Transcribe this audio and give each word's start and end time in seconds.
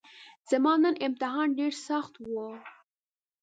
زما 0.49 0.73
نن 0.83 0.95
امتحان 1.05 1.47
ډیرسخت 1.59 2.13
وو 2.31 2.49